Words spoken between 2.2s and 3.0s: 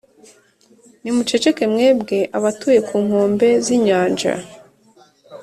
abatuye ku